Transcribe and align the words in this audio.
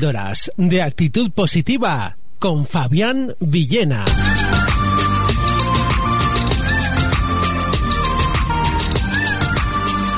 Píldoras 0.00 0.50
de 0.56 0.80
actitud 0.80 1.30
positiva 1.30 2.16
con 2.38 2.64
Fabián 2.64 3.36
Villena. 3.38 4.06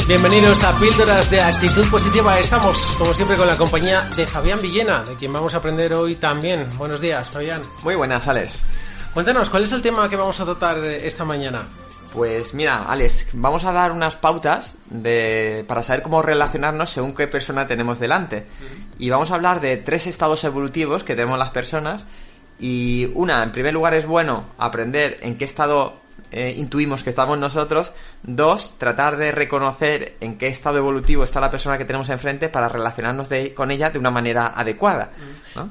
Bienvenidos 0.07 0.63
a 0.63 0.79
Píldoras 0.79 1.29
de 1.33 1.41
Actitud 1.41 1.85
Positiva. 1.91 2.39
Estamos, 2.39 2.79
como 2.97 3.13
siempre, 3.13 3.37
con 3.37 3.49
la 3.49 3.57
compañía 3.57 4.09
de 4.15 4.25
Fabián 4.25 4.63
Villena, 4.63 5.03
de 5.03 5.17
quien 5.17 5.33
vamos 5.33 5.53
a 5.55 5.57
aprender 5.57 5.93
hoy 5.95 6.15
también. 6.15 6.69
Buenos 6.79 7.01
días, 7.01 7.29
Fabián. 7.31 7.63
Muy 7.83 7.97
buenas, 7.97 8.29
Alex. 8.29 8.69
Cuéntanos, 9.13 9.51
¿cuál 9.51 9.65
es 9.65 9.73
el 9.73 9.83
tema 9.83 10.09
que 10.09 10.15
vamos 10.15 10.39
a 10.39 10.45
tratar 10.45 10.79
esta 10.85 11.25
mañana? 11.25 11.67
Pues 12.13 12.53
mira, 12.53 12.85
Alex, 12.85 13.29
vamos 13.33 13.65
a 13.65 13.73
dar 13.73 13.91
unas 13.91 14.17
pautas 14.17 14.77
de, 14.91 15.65
para 15.67 15.83
saber 15.83 16.03
cómo 16.03 16.21
relacionarnos 16.21 16.91
según 16.91 17.15
qué 17.15 17.27
persona 17.27 17.67
tenemos 17.67 17.99
delante. 17.99 18.47
Y 18.99 19.09
vamos 19.09 19.31
a 19.31 19.37
hablar 19.37 19.63
de 19.63 19.79
tres 19.79 20.07
estados 20.07 20.45
evolutivos 20.45 21.05
que 21.05 21.15
tenemos 21.15 21.39
las 21.39 21.51
personas. 21.51 22.05
Y 22.59 23.11
una, 23.15 23.43
en 23.43 23.51
primer 23.51 23.73
lugar, 23.73 23.95
es 23.95 24.05
bueno 24.05 24.45
aprender 24.59 25.21
en 25.23 25.39
qué 25.39 25.47
estado 25.47 26.02
eh, 26.31 26.55
intuimos 26.57 27.03
que 27.03 27.11
estamos 27.11 27.39
nosotros. 27.39 27.93
Dos, 28.23 28.79
tratar 28.79 29.17
de 29.17 29.33
reconocer 29.33 30.17
en 30.21 30.39
qué 30.39 30.49
estado 30.49 30.79
evolutivo 30.79 31.25
está 31.25 31.41
la 31.41 31.51
persona 31.51 31.79
que 31.79 31.85
tenemos 31.85 32.09
enfrente 32.11 32.49
para 32.49 32.69
relacionarnos 32.69 33.29
con 33.55 33.71
ella 33.71 33.91
de 33.91 33.99
una 33.99 34.11
manera 34.11 34.53
adecuada. 34.55 35.11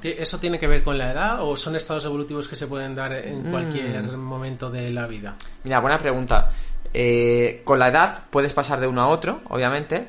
¿Eso 0.03 0.39
tiene 0.39 0.59
que 0.59 0.67
ver 0.67 0.83
con 0.83 0.97
la 0.97 1.11
edad 1.11 1.43
o 1.43 1.55
son 1.55 1.75
estados 1.75 2.05
evolutivos 2.05 2.47
que 2.47 2.55
se 2.55 2.67
pueden 2.67 2.95
dar 2.95 3.13
en 3.13 3.47
mm. 3.47 3.51
cualquier 3.51 4.17
momento 4.17 4.69
de 4.69 4.91
la 4.91 5.07
vida? 5.07 5.35
Mira, 5.63 5.79
buena 5.79 5.97
pregunta. 5.97 6.49
Eh, 6.93 7.61
con 7.63 7.79
la 7.79 7.87
edad 7.87 8.23
puedes 8.29 8.53
pasar 8.53 8.79
de 8.79 8.87
uno 8.87 9.01
a 9.01 9.07
otro, 9.07 9.41
obviamente, 9.49 10.07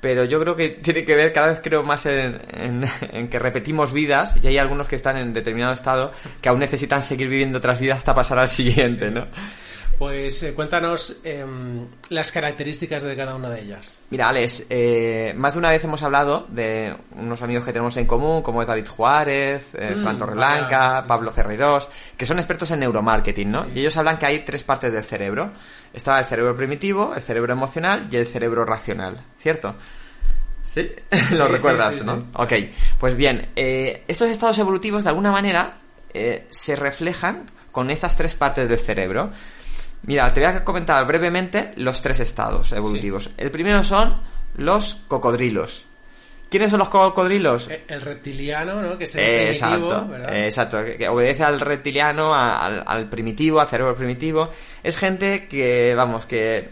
pero 0.00 0.24
yo 0.24 0.40
creo 0.40 0.56
que 0.56 0.70
tiene 0.70 1.04
que 1.04 1.14
ver 1.14 1.32
cada 1.32 1.48
vez 1.48 1.60
creo 1.62 1.82
más 1.82 2.06
en, 2.06 2.40
en, 2.50 3.28
que 3.30 3.38
repetimos 3.38 3.92
vidas 3.92 4.36
y 4.42 4.46
hay 4.48 4.58
algunos 4.58 4.88
que 4.88 4.96
están 4.96 5.16
en 5.16 5.32
determinado 5.32 5.72
estado 5.72 6.12
que 6.40 6.48
aún 6.48 6.58
necesitan 6.58 7.02
seguir 7.02 7.28
viviendo 7.28 7.58
otras 7.58 7.78
vidas 7.78 7.98
hasta 7.98 8.14
pasar 8.14 8.38
al 8.38 8.48
siguiente, 8.48 9.10
¿no? 9.10 9.26
Pues 10.02 10.42
eh, 10.42 10.52
cuéntanos 10.52 11.20
em, 11.22 11.86
las 12.08 12.32
características 12.32 13.04
de 13.04 13.14
cada 13.14 13.36
una 13.36 13.48
de 13.48 13.60
ellas. 13.60 14.02
Mira, 14.10 14.30
Alex, 14.30 14.66
eh, 14.68 15.32
más 15.36 15.52
de 15.52 15.60
una 15.60 15.70
vez 15.70 15.84
hemos 15.84 16.02
hablado 16.02 16.44
de 16.48 16.92
unos 17.14 17.40
amigos 17.40 17.64
que 17.64 17.72
tenemos 17.72 17.96
en 17.96 18.06
común, 18.06 18.42
como 18.42 18.64
David 18.64 18.88
Juárez, 18.88 19.66
eh, 19.74 19.94
mm, 19.94 20.02
Fran 20.02 20.16
Torreblanca, 20.16 21.04
Pablo 21.06 21.30
Ferreiros, 21.30 21.88
que 22.16 22.26
son 22.26 22.40
expertos 22.40 22.72
en 22.72 22.80
neuromarketing, 22.80 23.48
¿no? 23.48 23.66
Y 23.72 23.78
ellos 23.78 23.96
hablan 23.96 24.18
que 24.18 24.26
hay 24.26 24.40
tres 24.40 24.64
partes 24.64 24.92
del 24.92 25.04
cerebro. 25.04 25.52
Está 25.92 26.18
el 26.18 26.24
cerebro 26.24 26.56
primitivo, 26.56 27.14
el 27.14 27.22
cerebro 27.22 27.52
emocional 27.52 28.08
y 28.10 28.16
el 28.16 28.26
cerebro 28.26 28.64
racional, 28.64 29.24
¿cierto? 29.38 29.76
Sí, 30.64 30.92
lo 31.38 31.46
recuerdas, 31.46 32.04
¿no? 32.04 32.24
Ok, 32.34 32.54
pues 32.98 33.16
bien, 33.16 33.50
estos 33.54 34.28
estados 34.30 34.58
evolutivos 34.58 35.04
de 35.04 35.10
alguna 35.10 35.30
manera 35.30 35.78
se 36.50 36.74
reflejan 36.74 37.52
con 37.70 37.88
estas 37.88 38.16
tres 38.16 38.34
partes 38.34 38.68
del 38.68 38.80
cerebro. 38.80 39.30
Mira, 40.04 40.32
te 40.32 40.40
voy 40.40 40.48
a 40.50 40.64
comentar 40.64 41.06
brevemente 41.06 41.72
los 41.76 42.02
tres 42.02 42.20
estados 42.20 42.72
evolutivos. 42.72 43.30
El 43.36 43.50
primero 43.50 43.84
son 43.84 44.20
los 44.56 44.96
cocodrilos. 45.06 45.84
¿Quiénes 46.52 46.70
son 46.70 46.80
los 46.80 46.90
cocodrilos? 46.90 47.68
Eh, 47.70 47.84
el 47.88 48.02
reptiliano, 48.02 48.82
¿no? 48.82 48.98
Que 48.98 49.04
es 49.04 49.14
el 49.14 49.48
exacto, 49.48 50.10
exacto, 50.30 50.84
que 50.84 51.08
obedece 51.08 51.44
al 51.44 51.58
reptiliano, 51.58 52.34
al, 52.34 53.08
primitivo, 53.08 53.58
al 53.58 53.68
cerebro 53.68 53.94
primitivo. 53.94 54.50
Es 54.82 54.98
gente 54.98 55.46
que, 55.48 55.94
vamos, 55.94 56.26
que 56.26 56.68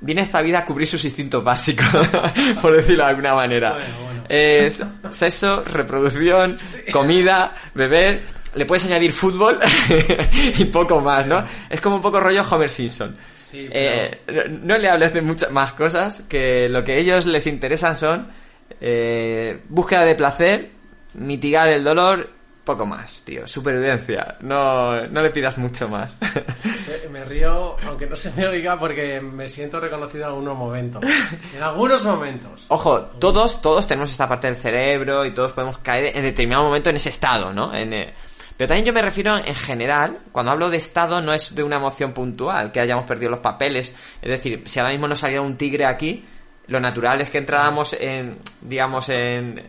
viene 0.00 0.20
esta 0.20 0.42
vida 0.42 0.58
a 0.58 0.66
cubrir 0.66 0.86
sus 0.86 1.02
instintos 1.06 1.42
básicos, 1.42 1.86
por 2.60 2.76
decirlo 2.76 3.04
de 3.04 3.10
alguna 3.10 3.34
manera. 3.34 3.78
Es 4.28 4.82
sexo, 5.10 5.64
reproducción, 5.64 6.56
comida, 6.92 7.54
beber 7.74 8.22
le 8.54 8.66
puedes 8.66 8.84
añadir 8.84 9.12
fútbol 9.12 9.58
y 10.58 10.64
poco 10.66 11.00
más, 11.00 11.26
¿no? 11.26 11.44
Es 11.68 11.80
como 11.80 11.96
un 11.96 12.02
poco 12.02 12.20
rollo 12.20 12.42
Homer 12.48 12.70
Simpson. 12.70 13.16
Eh, 13.56 14.20
no, 14.62 14.78
le 14.78 14.88
hables 14.88 15.12
de 15.12 15.22
muchas 15.22 15.50
más 15.52 15.72
cosas, 15.72 16.24
que 16.28 16.68
lo 16.68 16.82
que 16.82 16.92
a 16.92 16.96
ellos 16.96 17.26
les 17.26 17.46
interesan 17.46 17.96
son 17.96 18.28
eh, 18.80 19.60
búsqueda 19.68 20.04
de 20.04 20.14
placer, 20.14 20.70
mitigar 21.14 21.68
el 21.68 21.84
dolor, 21.84 22.30
poco 22.64 22.86
más, 22.86 23.22
tío. 23.22 23.46
Supervivencia. 23.46 24.36
No, 24.40 25.06
no 25.06 25.22
le 25.22 25.30
pidas 25.30 25.58
mucho 25.58 25.88
más. 25.88 26.16
Me, 27.10 27.24
río, 27.24 27.76
aunque 27.86 28.06
no 28.06 28.16
se 28.16 28.32
me 28.32 28.46
oiga, 28.46 28.78
porque 28.78 29.20
me 29.20 29.48
siento 29.48 29.78
reconocido 29.78 30.24
en 30.24 30.30
algunos 30.30 30.56
momentos. 30.56 31.04
En 31.54 31.62
algunos 31.62 32.04
momentos. 32.04 32.66
Ojo, 32.68 33.02
todos, 33.02 33.60
todos 33.60 33.86
tenemos 33.86 34.10
esta 34.10 34.28
parte 34.28 34.48
del 34.48 34.56
cerebro 34.56 35.24
y 35.24 35.32
todos 35.32 35.52
podemos 35.52 35.78
caer 35.78 36.16
en 36.16 36.22
determinado 36.22 36.64
momento 36.64 36.90
en 36.90 36.96
ese 36.96 37.10
estado, 37.10 37.52
¿no? 37.52 37.74
En, 37.74 37.92
eh, 37.92 38.14
pero 38.56 38.68
también 38.68 38.86
yo 38.86 38.92
me 38.92 39.02
refiero 39.02 39.36
en 39.36 39.54
general, 39.54 40.18
cuando 40.30 40.52
hablo 40.52 40.70
de 40.70 40.76
estado 40.76 41.20
no 41.20 41.32
es 41.32 41.54
de 41.54 41.62
una 41.62 41.76
emoción 41.76 42.12
puntual, 42.12 42.70
que 42.70 42.80
hayamos 42.80 43.04
perdido 43.04 43.30
los 43.30 43.40
papeles. 43.40 43.92
Es 44.22 44.28
decir, 44.28 44.62
si 44.66 44.78
ahora 44.78 44.92
mismo 44.92 45.08
nos 45.08 45.18
saliera 45.18 45.42
un 45.42 45.56
tigre 45.56 45.86
aquí, 45.86 46.24
lo 46.68 46.80
natural 46.80 47.20
es 47.20 47.30
que 47.30 47.38
entráramos 47.38 47.94
en, 47.94 48.38
digamos, 48.60 49.08
en 49.08 49.60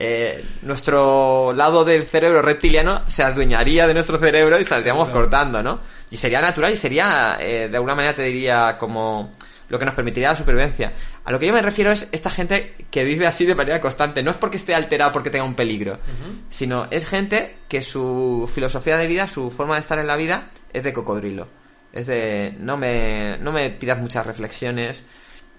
eh, 0.00 0.44
nuestro 0.62 1.52
lado 1.52 1.84
del 1.84 2.04
cerebro 2.04 2.40
reptiliano 2.40 3.02
se 3.08 3.24
adueñaría 3.24 3.84
de 3.88 3.94
nuestro 3.94 4.16
cerebro 4.16 4.60
y 4.60 4.62
saldríamos 4.64 5.10
cortando, 5.10 5.60
¿no? 5.60 5.80
Y 6.08 6.16
sería 6.16 6.40
natural 6.40 6.72
y 6.72 6.76
sería, 6.76 7.36
eh, 7.40 7.68
de 7.68 7.76
alguna 7.76 7.96
manera 7.96 8.14
te 8.14 8.22
diría, 8.22 8.76
como 8.78 9.32
lo 9.68 9.76
que 9.76 9.84
nos 9.84 9.96
permitiría 9.96 10.28
la 10.28 10.36
supervivencia. 10.36 10.92
A 11.24 11.32
lo 11.32 11.40
que 11.40 11.48
yo 11.48 11.52
me 11.52 11.60
refiero 11.60 11.90
es 11.90 12.08
esta 12.12 12.30
gente 12.30 12.76
que 12.92 13.02
vive 13.02 13.26
así 13.26 13.44
de 13.44 13.56
manera 13.56 13.80
constante. 13.80 14.22
No 14.22 14.30
es 14.30 14.36
porque 14.36 14.56
esté 14.56 14.72
alterado 14.72 15.12
porque 15.12 15.30
tenga 15.30 15.44
un 15.44 15.56
peligro, 15.56 15.98
sino 16.48 16.86
es 16.92 17.04
gente 17.04 17.56
que 17.68 17.82
su 17.82 18.48
filosofía 18.54 18.96
de 18.98 19.08
vida, 19.08 19.26
su 19.26 19.50
forma 19.50 19.74
de 19.74 19.80
estar 19.80 19.98
en 19.98 20.06
la 20.06 20.14
vida 20.14 20.48
es 20.72 20.84
de 20.84 20.92
cocodrilo. 20.92 21.48
Es 21.92 22.06
de 22.06 22.54
no 22.60 22.76
me, 22.76 23.36
no 23.38 23.50
me 23.50 23.68
pidas 23.70 23.98
muchas 23.98 24.24
reflexiones, 24.24 25.04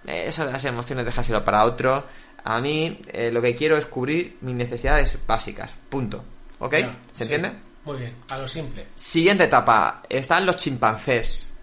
eh, 0.07 0.25
eso 0.27 0.45
de 0.45 0.53
las 0.53 0.63
emociones 0.65 1.05
déjaselo 1.05 1.43
para 1.43 1.65
otro. 1.65 2.05
A 2.43 2.61
mí 2.61 2.99
eh, 3.11 3.31
lo 3.31 3.41
que 3.41 3.55
quiero 3.55 3.77
es 3.77 3.85
cubrir 3.85 4.37
mis 4.41 4.55
necesidades 4.55 5.17
básicas. 5.25 5.71
Punto. 5.89 6.23
¿Ok? 6.59 6.75
¿Se 7.11 7.23
entiende? 7.23 7.53
Muy 7.85 7.97
bien, 7.97 8.15
a 8.29 8.37
lo 8.37 8.47
simple. 8.47 8.87
Siguiente 8.95 9.45
etapa. 9.45 10.03
Están 10.09 10.45
los 10.45 10.57
chimpancés. 10.57 11.53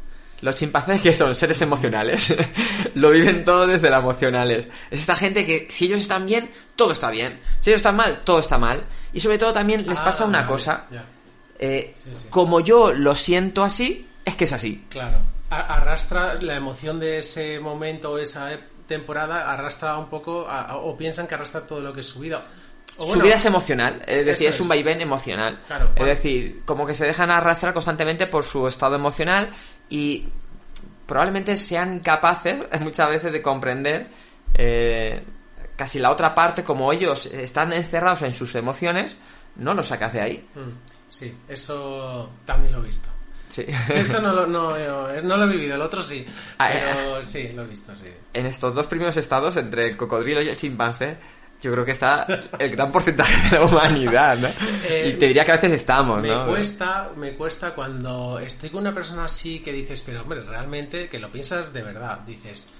Los 0.42 0.54
chimpancés 0.54 1.00
que 1.00 1.14
son 1.14 1.34
seres 1.34 1.62
emocionales, 1.62 2.36
lo 2.94 3.10
viven 3.10 3.44
todo 3.44 3.66
desde 3.66 3.88
las 3.88 4.00
emocionales. 4.00 4.68
Es 4.90 5.00
esta 5.00 5.16
gente 5.16 5.46
que 5.46 5.66
si 5.70 5.86
ellos 5.86 6.02
están 6.02 6.26
bien, 6.26 6.50
todo 6.74 6.92
está 6.92 7.10
bien. 7.10 7.40
Si 7.58 7.70
ellos 7.70 7.78
están 7.78 7.96
mal, 7.96 8.20
todo 8.22 8.40
está 8.40 8.58
mal. 8.58 8.84
Y 9.14 9.20
sobre 9.20 9.38
todo 9.38 9.54
también 9.54 9.86
les 9.86 9.98
pasa 10.00 10.26
una 10.26 10.40
ah, 10.40 10.46
cosa. 10.46 10.86
Eh, 11.58 11.94
como 12.28 12.60
yo 12.60 12.92
lo 12.92 13.14
siento 13.14 13.64
así, 13.64 14.06
es 14.24 14.36
que 14.36 14.44
es 14.44 14.52
así. 14.52 14.84
Claro. 14.90 15.18
Arrastra 15.48 16.34
la 16.34 16.56
emoción 16.56 17.00
de 17.00 17.20
ese 17.20 17.58
momento 17.58 18.12
o 18.12 18.18
esa 18.18 18.52
temporada, 18.86 19.50
arrastra 19.52 19.96
un 19.98 20.08
poco, 20.08 20.46
o 20.72 20.96
piensan 20.96 21.26
que 21.26 21.34
arrastra 21.34 21.66
todo 21.66 21.80
lo 21.80 21.92
que 21.92 22.00
es 22.00 22.06
su 22.06 22.20
vida. 22.20 22.44
su 22.98 23.20
vida 23.20 23.34
es 23.34 23.44
emocional, 23.44 24.02
es 24.06 24.26
decir, 24.26 24.48
es, 24.48 24.60
un 24.60 24.68
vaivén 24.68 25.00
emocional. 25.00 25.60
es 25.94 26.06
decir, 26.06 26.62
como 26.64 26.86
que 26.86 26.94
se 26.94 27.06
dejan 27.06 27.30
arrastrar 27.30 27.72
constantemente 27.72 28.26
por 28.26 28.44
su 28.44 28.66
estado 28.68 28.96
emocional 28.96 29.50
y 29.88 30.28
probablemente 31.06 31.56
sean 31.56 32.00
capaces 32.00 32.64
muchas 32.80 33.08
veces 33.10 33.32
de 33.32 33.42
comprender 33.42 34.08
eh, 34.54 35.22
casi 35.76 35.98
la 35.98 36.10
otra 36.10 36.34
parte, 36.34 36.64
como 36.64 36.92
ellos 36.92 37.26
están 37.26 37.72
encerrados 37.72 38.22
en 38.22 38.32
sus 38.32 38.54
emociones, 38.54 39.16
no 39.56 39.74
lo 39.74 39.82
saca 39.82 40.08
de 40.08 40.20
ahí. 40.20 40.48
Mm, 40.54 41.08
sí, 41.08 41.36
eso 41.48 42.30
también 42.44 42.72
lo 42.72 42.80
he 42.80 42.86
visto. 42.86 43.08
Sí. 43.48 43.64
Eso 43.94 44.20
no 44.20 44.32
lo, 44.32 44.46
no, 44.46 44.76
no 45.22 45.36
lo 45.36 45.44
he 45.44 45.48
vivido, 45.48 45.74
el 45.74 45.82
otro 45.82 46.02
sí. 46.02 46.26
Ah, 46.58 46.68
pero 46.72 47.20
eh. 47.20 47.26
sí, 47.26 47.50
lo 47.54 47.62
he 47.62 47.66
visto, 47.66 47.94
sí. 47.96 48.06
En 48.32 48.46
estos 48.46 48.74
dos 48.74 48.86
primeros 48.86 49.16
estados, 49.16 49.56
entre 49.56 49.88
el 49.88 49.96
cocodrilo 49.96 50.42
y 50.42 50.48
el 50.48 50.56
chimpancé, 50.56 51.16
yo 51.60 51.72
creo 51.72 51.84
que 51.84 51.92
está 51.92 52.26
el 52.58 52.70
gran 52.70 52.92
porcentaje 52.92 53.48
de 53.48 53.58
la 53.58 53.64
humanidad, 53.64 54.38
¿no? 54.38 54.48
Eh, 54.84 55.12
y 55.14 55.18
te 55.18 55.28
diría 55.28 55.44
que 55.44 55.52
a 55.52 55.56
veces 55.56 55.72
estamos, 55.72 56.20
me 56.20 56.28
¿no? 56.28 56.46
cuesta, 56.46 57.10
me 57.16 57.34
cuesta 57.34 57.74
cuando 57.74 58.38
estoy 58.38 58.70
con 58.70 58.80
una 58.80 58.94
persona 58.94 59.24
así 59.24 59.60
que 59.60 59.72
dices, 59.72 60.02
pero 60.04 60.22
hombre, 60.22 60.42
realmente 60.42 61.08
que 61.08 61.18
lo 61.18 61.32
piensas 61.32 61.72
de 61.72 61.82
verdad, 61.82 62.20
dices, 62.20 62.72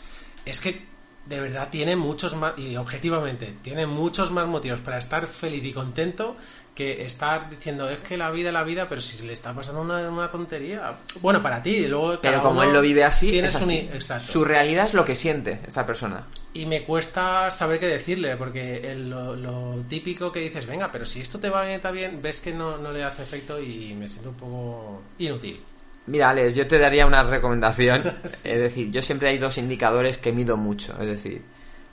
es 0.44 0.60
que 0.60 0.95
de 1.26 1.40
verdad 1.40 1.68
tiene 1.70 1.96
muchos 1.96 2.34
más, 2.36 2.58
y 2.58 2.76
objetivamente, 2.76 3.54
tiene 3.62 3.86
muchos 3.86 4.30
más 4.30 4.46
motivos 4.46 4.80
para 4.80 4.98
estar 4.98 5.26
feliz 5.26 5.64
y 5.64 5.72
contento 5.72 6.36
que 6.74 7.06
estar 7.06 7.48
diciendo, 7.48 7.88
es 7.88 7.98
que 8.00 8.18
la 8.18 8.30
vida 8.30 8.48
es 8.48 8.52
la 8.52 8.62
vida, 8.62 8.86
pero 8.88 9.00
si 9.00 9.16
se 9.16 9.24
le 9.24 9.32
está 9.32 9.54
pasando 9.54 9.80
una, 9.80 10.10
una 10.10 10.28
tontería. 10.28 10.92
Bueno, 11.22 11.42
para 11.42 11.62
ti, 11.62 11.70
y 11.70 11.86
luego 11.86 12.18
Pero 12.20 12.42
como 12.42 12.62
él 12.62 12.72
lo 12.72 12.82
vive 12.82 13.02
así, 13.02 13.30
tienes 13.30 13.54
es 13.54 13.62
así. 13.62 13.88
un- 13.88 13.96
exacto. 13.96 14.26
Su 14.30 14.44
realidad 14.44 14.84
es 14.86 14.92
lo 14.92 15.04
que 15.04 15.14
siente 15.14 15.60
esta 15.66 15.86
persona. 15.86 16.26
Y 16.52 16.66
me 16.66 16.84
cuesta 16.84 17.50
saber 17.50 17.80
qué 17.80 17.86
decirle, 17.86 18.36
porque 18.36 18.92
el- 18.92 19.08
lo, 19.08 19.34
lo 19.36 19.76
típico 19.88 20.30
que 20.32 20.40
dices, 20.40 20.66
venga, 20.66 20.92
pero 20.92 21.06
si 21.06 21.22
esto 21.22 21.38
te 21.38 21.48
va 21.48 21.62
bien, 21.64 21.76
está 21.76 21.90
bien, 21.92 22.20
ves 22.20 22.42
que 22.42 22.52
no, 22.52 22.76
no 22.76 22.92
le 22.92 23.04
hace 23.04 23.22
efecto 23.22 23.58
y 23.58 23.94
me 23.94 24.06
siento 24.06 24.30
un 24.30 24.36
poco 24.36 25.02
inútil. 25.18 25.60
Mira, 26.06 26.30
Alex, 26.30 26.54
yo 26.54 26.66
te 26.66 26.78
daría 26.78 27.06
una 27.06 27.22
recomendación. 27.22 28.18
Sí. 28.24 28.48
Es 28.50 28.58
decir, 28.58 28.90
yo 28.90 29.02
siempre 29.02 29.28
hay 29.28 29.38
dos 29.38 29.58
indicadores 29.58 30.18
que 30.18 30.32
mido 30.32 30.56
mucho. 30.56 30.92
Es 31.00 31.06
decir, 31.06 31.42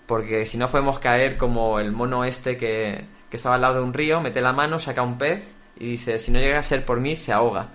porque 0.05 0.45
si 0.45 0.57
no 0.57 0.69
podemos 0.69 0.99
caer 0.99 1.37
como 1.37 1.79
el 1.79 1.91
mono 1.91 2.23
este 2.23 2.57
que, 2.57 3.05
que 3.29 3.37
estaba 3.37 3.55
al 3.55 3.61
lado 3.61 3.75
de 3.75 3.81
un 3.81 3.93
río, 3.93 4.21
mete 4.21 4.41
la 4.41 4.53
mano, 4.53 4.79
saca 4.79 5.01
un 5.01 5.17
pez 5.17 5.55
y 5.77 5.91
dice, 5.91 6.19
si 6.19 6.31
no 6.31 6.39
llega 6.39 6.59
a 6.59 6.63
ser 6.63 6.85
por 6.85 6.99
mí, 6.99 7.15
se 7.15 7.33
ahoga. 7.33 7.69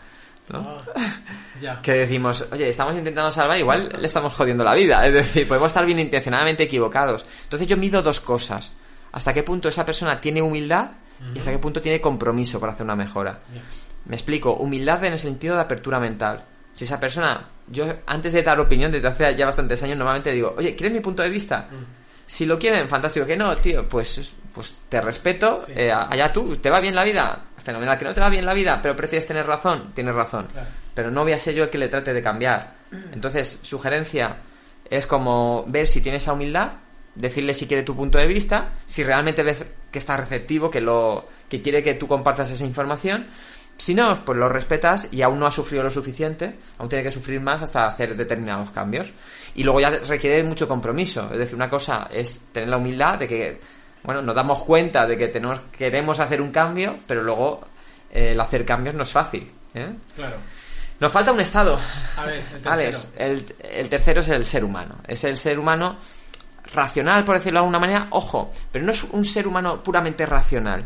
¿no? 0.51 0.79
Ah, 0.95 1.09
ya. 1.61 1.81
Que 1.83 1.93
decimos, 1.93 2.47
oye, 2.53 2.69
estamos 2.69 2.95
intentando 2.97 3.31
salvar, 3.31 3.59
igual 3.59 3.93
le 3.99 4.07
estamos 4.07 4.35
jodiendo 4.35 4.65
la 4.65 4.75
vida. 4.75 5.07
Es 5.07 5.13
decir, 5.13 5.49
podemos 5.49 5.69
estar 5.69 5.85
bien 5.85 5.99
intencionadamente 5.99 6.63
equivocados. 6.65 7.27
Entonces 7.45 7.67
yo 7.67 7.77
mido 7.77 8.03
dos 8.03 8.21
cosas. 8.21 8.73
Hasta 9.13 9.33
qué 9.33 9.43
punto 9.43 9.69
esa 9.69 9.85
persona 9.85 10.21
tiene 10.21 10.43
humildad 10.43 10.91
y 11.35 11.39
hasta 11.39 11.51
qué 11.51 11.59
punto 11.59 11.83
tiene 11.83 12.01
compromiso 12.01 12.61
para 12.61 12.73
hacer 12.73 12.85
una 12.85 12.95
mejora. 12.95 13.41
Me 14.09 14.17
explico, 14.17 14.55
humildad 14.55 15.05
en 15.05 15.13
el 15.13 15.19
sentido 15.19 15.55
de 15.55 15.63
apertura 15.63 16.01
mental. 16.01 16.45
Si 16.73 16.85
esa 16.85 16.99
persona, 16.99 17.49
yo 17.67 17.87
antes 18.07 18.33
de 18.33 18.43
dar 18.43 18.59
opinión 18.59 18.91
desde 18.91 19.09
hace 19.09 19.37
ya 19.37 19.47
bastantes 19.47 19.83
años, 19.83 19.99
normalmente 19.99 20.33
digo, 20.33 20.55
oye, 20.57 20.75
¿quieres 20.75 20.93
mi 20.93 21.01
punto 21.01 21.23
de 21.23 21.29
vista? 21.29 21.69
Si 22.25 22.47
lo 22.47 22.59
quieren, 22.59 22.89
fantástico. 22.89 23.27
Que 23.27 23.37
no, 23.37 23.55
tío, 23.57 23.89
pues, 23.89 24.33
pues 24.53 24.77
te 24.89 25.01
respeto. 25.01 25.59
Sí. 25.59 25.73
eh, 25.75 25.93
allá 25.93 26.33
tú, 26.33 26.57
¿te 26.57 26.71
va 26.71 26.81
bien 26.81 26.95
la 26.95 27.05
vida? 27.05 27.47
Fenomenal. 27.57 27.99
Que 27.99 28.05
no 28.05 28.15
te 28.15 28.21
va 28.21 28.29
bien 28.29 28.45
la 28.45 28.55
vida, 28.55 28.81
pero 28.83 28.95
prefieres 28.95 29.27
tener 29.27 29.47
razón, 29.47 29.93
tienes 29.95 30.15
razón. 30.15 30.47
Claro. 30.53 30.69
Pero 30.95 31.11
no 31.11 31.23
voy 31.23 31.33
a 31.33 31.39
ser 31.39 31.55
yo 31.55 31.65
el 31.65 31.71
que 31.71 31.79
le 31.79 31.89
trate 31.89 32.13
de 32.13 32.23
cambiar. 32.23 32.75
Entonces, 33.13 33.61
sugerencia 33.63 34.37
es 34.89 35.07
como 35.07 35.65
ver 35.69 35.87
si 35.87 36.01
tiene 36.01 36.19
esa 36.19 36.33
humildad, 36.33 36.73
decirle 37.15 37.53
si 37.55 37.67
quiere 37.67 37.83
tu 37.83 37.95
punto 37.95 38.19
de 38.19 38.27
vista, 38.27 38.71
si 38.87 39.03
realmente 39.05 39.43
ves 39.43 39.67
que 39.91 39.99
está 39.99 40.17
receptivo, 40.17 40.71
que 40.71 40.81
lo 40.81 41.29
que 41.49 41.61
quiere 41.61 41.83
que 41.83 41.95
tú 41.95 42.07
compartas 42.07 42.51
esa 42.51 42.65
información. 42.65 43.27
Si 43.79 43.95
no, 43.95 44.25
pues 44.25 44.37
lo 44.37 44.49
respetas 44.49 45.07
y 45.13 45.23
aún 45.23 45.39
no 45.39 45.47
ha 45.47 45.53
sufrido 45.53 45.85
lo 45.85 45.91
suficiente, 45.91 46.59
aún 46.79 46.89
tiene 46.89 47.05
que 47.05 47.13
sufrir 47.13 47.41
más 47.41 47.63
hasta 47.63 47.87
hacer 47.87 48.17
determinados 48.17 48.71
cambios. 48.71 49.13
Y 49.55 49.63
luego 49.63 49.81
ya 49.81 49.91
requiere 49.91 50.43
mucho 50.43 50.67
compromiso. 50.67 51.31
Es 51.33 51.39
decir, 51.39 51.55
una 51.55 51.69
cosa 51.69 52.09
es 52.11 52.49
tener 52.53 52.71
la 52.71 52.77
humildad 52.77 53.21
de 53.21 53.29
que, 53.29 53.61
bueno, 54.03 54.21
nos 54.21 54.35
damos 54.35 54.65
cuenta 54.65 55.07
de 55.07 55.17
que 55.17 55.29
tenemos, 55.29 55.61
queremos 55.71 56.19
hacer 56.19 56.43
un 56.43 56.51
cambio, 56.51 56.97
pero 57.07 57.23
luego 57.23 57.61
eh, 58.11 58.33
el 58.33 58.41
hacer 58.41 58.67
cambios 58.67 58.97
no 58.97 59.05
es 59.05 59.13
fácil. 59.13 59.49
¿eh? 59.75 59.93
Claro. 60.17 60.37
Nos 60.99 61.13
falta 61.13 61.31
un 61.31 61.39
estado. 61.39 61.79
A 62.17 62.25
ver, 62.25 62.39
el 62.39 62.43
tercero. 62.51 62.73
Alex, 62.73 63.13
el, 63.17 63.57
el 63.61 63.89
tercero 63.89 64.21
es 64.23 64.29
el 64.29 64.45
ser 64.45 64.65
humano. 64.65 64.97
Es 65.07 65.23
el 65.23 65.37
ser 65.37 65.57
humano 65.57 65.99
racional, 66.75 67.25
por 67.25 67.37
decirlo 67.37 67.61
de 67.61 67.63
alguna 67.63 67.79
manera. 67.79 68.09
Ojo, 68.11 68.51
pero 68.73 68.85
no 68.85 68.91
es 68.91 69.05
un 69.05 69.25
ser 69.25 69.47
humano 69.47 69.85
puramente 69.85 70.27
racional. 70.27 70.85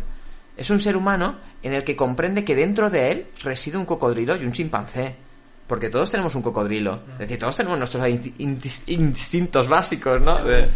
Es 0.54 0.68
un 0.68 0.78
ser 0.78 0.94
humano 0.94 1.38
en 1.62 1.72
el 1.74 1.84
que 1.84 1.96
comprende 1.96 2.44
que 2.44 2.54
dentro 2.56 2.90
de 2.90 3.12
él 3.12 3.26
reside 3.42 3.78
un 3.78 3.84
cocodrilo 3.84 4.36
y 4.36 4.44
un 4.44 4.52
chimpancé. 4.52 5.16
Porque 5.66 5.88
todos 5.88 6.10
tenemos 6.10 6.34
un 6.34 6.42
cocodrilo. 6.42 7.00
Es 7.14 7.18
decir, 7.20 7.38
todos 7.38 7.56
tenemos 7.56 7.78
nuestros 7.78 8.06
in- 8.08 8.34
in- 8.38 8.60
instintos 8.88 9.68
básicos, 9.68 10.20
¿no? 10.20 10.42
De- 10.44 10.68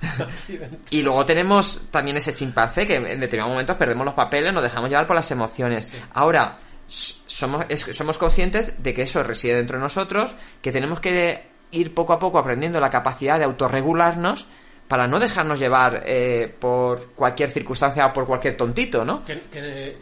y 0.90 1.02
luego 1.02 1.24
tenemos 1.24 1.88
también 1.90 2.16
ese 2.16 2.34
chimpancé 2.34 2.86
que 2.86 2.96
en 2.96 3.04
determinados 3.20 3.50
momentos 3.52 3.76
perdemos 3.76 4.04
los 4.04 4.14
papeles, 4.14 4.52
nos 4.52 4.62
dejamos 4.62 4.90
llevar 4.90 5.06
por 5.06 5.16
las 5.16 5.30
emociones. 5.30 5.92
Ahora, 6.14 6.58
somos, 6.88 7.64
es- 7.68 7.86
somos 7.96 8.18
conscientes 8.18 8.74
de 8.82 8.94
que 8.94 9.02
eso 9.02 9.22
reside 9.22 9.54
dentro 9.54 9.76
de 9.76 9.82
nosotros, 9.82 10.34
que 10.60 10.72
tenemos 10.72 10.98
que 10.98 11.44
ir 11.70 11.94
poco 11.94 12.12
a 12.12 12.18
poco 12.18 12.38
aprendiendo 12.38 12.80
la 12.80 12.90
capacidad 12.90 13.38
de 13.38 13.44
autorregularnos 13.44 14.46
para 14.88 15.06
no 15.06 15.20
dejarnos 15.20 15.58
llevar 15.58 16.02
eh, 16.04 16.52
por 16.58 17.12
cualquier 17.12 17.50
circunstancia 17.50 18.06
o 18.06 18.12
por 18.12 18.26
cualquier 18.26 18.56
tontito, 18.56 19.04
¿no? 19.04 19.24
Que- 19.24 19.40
que, 19.52 19.96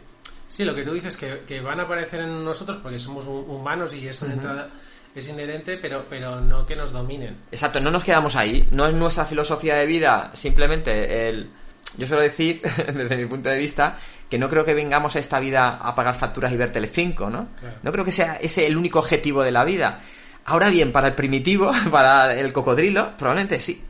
sí, 0.51 0.65
lo 0.65 0.75
que 0.75 0.83
tú 0.83 0.93
dices, 0.93 1.15
que, 1.15 1.43
que 1.47 1.61
van 1.61 1.79
a 1.79 1.83
aparecer 1.83 2.19
en 2.21 2.43
nosotros 2.43 2.79
porque 2.83 2.99
somos 2.99 3.25
hu- 3.27 3.45
humanos 3.47 3.93
y 3.93 4.07
eso 4.07 4.25
de 4.25 4.33
entrada 4.33 4.69
es 5.15 5.27
inherente, 5.27 5.77
pero, 5.77 6.05
pero 6.09 6.41
no 6.41 6.65
que 6.65 6.75
nos 6.75 6.91
dominen. 6.91 7.37
Exacto, 7.51 7.79
no 7.79 7.89
nos 7.91 8.03
quedamos 8.03 8.35
ahí. 8.35 8.67
No 8.71 8.87
es 8.87 8.93
nuestra 8.93 9.25
filosofía 9.25 9.75
de 9.75 9.85
vida 9.85 10.31
simplemente 10.33 11.27
el... 11.29 11.49
Yo 11.97 12.07
suelo 12.07 12.21
decir, 12.21 12.61
desde 12.93 13.17
mi 13.17 13.25
punto 13.25 13.49
de 13.49 13.57
vista, 13.57 13.97
que 14.29 14.37
no 14.37 14.47
creo 14.49 14.63
que 14.63 14.73
vengamos 14.73 15.15
a 15.15 15.19
esta 15.19 15.39
vida 15.39 15.77
a 15.77 15.93
pagar 15.95 16.15
facturas 16.15 16.51
y 16.53 16.57
ver 16.57 16.71
Telecinco, 16.71 17.29
¿no? 17.29 17.49
Claro. 17.59 17.75
No 17.83 17.91
creo 17.91 18.05
que 18.05 18.11
sea 18.13 18.35
ese 18.35 18.65
el 18.67 18.77
único 18.77 18.99
objetivo 18.99 19.43
de 19.43 19.51
la 19.51 19.63
vida. 19.65 19.99
Ahora 20.45 20.69
bien, 20.69 20.91
para 20.93 21.09
el 21.09 21.15
primitivo, 21.15 21.71
para 21.91 22.33
el 22.33 22.53
cocodrilo, 22.53 23.17
probablemente 23.17 23.59
sí. 23.59 23.83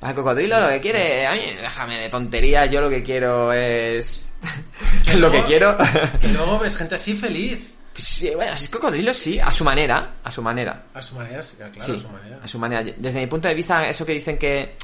Para 0.00 0.12
el 0.12 0.16
cocodrilo 0.16 0.56
Sí, 0.56 0.62
lo 0.62 0.68
que 0.68 0.74
sí. 0.76 0.80
quiere, 0.80 1.26
a 1.26 1.32
mí, 1.32 1.40
déjame 1.60 1.98
de 1.98 2.08
tonterías, 2.08 2.70
yo 2.70 2.80
lo 2.80 2.88
que 2.88 3.02
quiero 3.02 3.52
es... 3.52 4.26
Que 5.04 5.16
lo 5.16 5.30
que 5.30 5.42
quiero... 5.44 5.76
Que 6.20 6.28
luego 6.28 6.58
ves 6.58 6.76
gente 6.76 6.94
así 6.94 7.14
feliz. 7.14 7.74
sí, 7.94 8.30
bueno, 8.34 8.56
si 8.56 8.64
es 8.64 8.70
cocodrilo, 8.70 9.12
sí, 9.14 9.38
a 9.40 9.50
su 9.52 9.64
manera, 9.64 10.14
a 10.22 10.30
su 10.30 10.42
manera. 10.42 10.84
A 10.94 11.02
su 11.02 11.14
manera, 11.16 11.42
sí, 11.42 11.56
claro, 11.56 11.72
Sí, 11.78 11.92
a 11.92 11.98
su 12.00 12.08
manera. 12.08 12.40
a 12.42 12.48
su 12.48 12.58
manera. 12.58 12.82
Desde 12.96 13.20
mi 13.20 13.26
punto 13.26 13.48
de 13.48 13.54
vista, 13.54 13.86
eso 13.88 14.04
que 14.06 14.12
dicen 14.12 14.38
que 14.38 14.76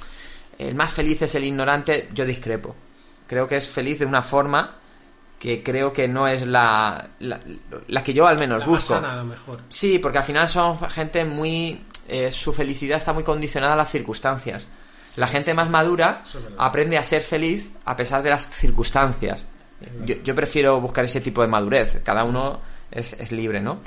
el 0.58 0.74
más 0.74 0.92
feliz 0.92 1.22
es 1.22 1.34
el 1.34 1.44
ignorante, 1.44 2.08
yo 2.12 2.24
discrepo. 2.24 2.74
Creo 3.26 3.46
que 3.46 3.56
es 3.56 3.68
feliz 3.68 3.98
de 4.00 4.06
una 4.06 4.22
forma 4.22 4.76
que 5.38 5.62
creo 5.62 5.92
que 5.92 6.08
no 6.08 6.26
es 6.26 6.44
la, 6.46 7.10
la, 7.20 7.38
la 7.86 8.02
que 8.02 8.12
yo 8.12 8.26
al 8.26 8.38
menos 8.38 8.58
La 8.60 8.66
más 8.66 8.74
busco. 8.76 8.94
sana, 8.94 9.12
a 9.12 9.16
lo 9.16 9.24
mejor. 9.24 9.60
Sí, 9.68 9.98
porque 10.00 10.18
al 10.18 10.24
final 10.24 10.48
son 10.48 10.78
gente 10.90 11.24
muy... 11.24 11.84
eh, 12.08 12.32
su 12.32 12.52
felicidad 12.52 12.98
está 12.98 13.12
muy 13.12 13.22
condicionada 13.22 13.74
a 13.74 13.76
las 13.76 13.90
circunstancias. 13.90 14.66
La 15.16 15.28
gente 15.28 15.54
más 15.54 15.70
madura 15.70 16.22
aprende 16.58 16.98
a 16.98 17.04
ser 17.04 17.22
feliz 17.22 17.70
a 17.84 17.96
pesar 17.96 18.22
de 18.22 18.30
las 18.30 18.50
circunstancias. 18.50 19.46
Yo, 20.04 20.16
yo 20.22 20.34
prefiero 20.34 20.80
buscar 20.80 21.04
ese 21.04 21.20
tipo 21.20 21.42
de 21.42 21.48
madurez. 21.48 22.00
Cada 22.02 22.24
uno 22.24 22.60
es, 22.90 23.12
es 23.14 23.32
libre, 23.32 23.60
¿no? 23.60 23.80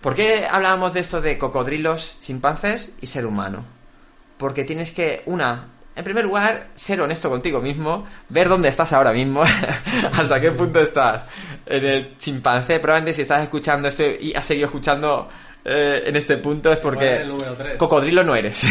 ¿Por 0.00 0.14
qué 0.14 0.46
hablábamos 0.48 0.94
de 0.94 1.00
esto 1.00 1.20
de 1.20 1.36
cocodrilos, 1.38 2.18
chimpancés 2.20 2.92
y 3.00 3.06
ser 3.06 3.26
humano? 3.26 3.64
Porque 4.36 4.62
tienes 4.62 4.92
que, 4.92 5.22
una, 5.26 5.66
en 5.96 6.04
primer 6.04 6.24
lugar, 6.24 6.68
ser 6.74 7.00
honesto 7.00 7.28
contigo 7.28 7.60
mismo, 7.60 8.06
ver 8.28 8.48
dónde 8.48 8.68
estás 8.68 8.92
ahora 8.92 9.12
mismo, 9.12 9.42
hasta 10.12 10.40
qué 10.40 10.52
punto 10.52 10.80
estás. 10.80 11.26
En 11.66 11.84
el 11.84 12.16
chimpancé, 12.16 12.78
probablemente 12.78 13.12
si 13.12 13.22
estás 13.22 13.42
escuchando 13.42 13.88
esto 13.88 14.04
y 14.04 14.32
has 14.34 14.44
seguido 14.44 14.66
escuchando 14.66 15.28
eh, 15.64 16.02
en 16.06 16.16
este 16.16 16.38
punto 16.38 16.72
es 16.72 16.80
porque 16.80 17.26
cocodrilo 17.76 18.22
no 18.24 18.34
eres. 18.34 18.64